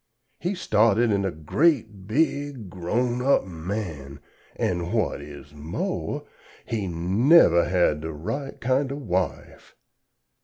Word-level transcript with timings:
He 0.39 0.55
started 0.55 1.11
in 1.11 1.23
a 1.25 1.29
great 1.31 2.07
big 2.07 2.71
grown 2.71 3.21
up 3.21 3.45
man, 3.45 4.19
an' 4.55 4.79
whut 4.87 5.21
is 5.21 5.53
mo', 5.53 6.25
He 6.65 6.87
nevuh 6.87 7.69
had 7.69 8.01
da 8.01 8.07
right 8.09 8.59
kind 8.59 8.91
uf 8.91 8.97
a 8.97 8.99
wife. 8.99 9.75